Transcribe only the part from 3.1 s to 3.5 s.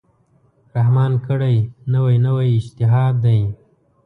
دی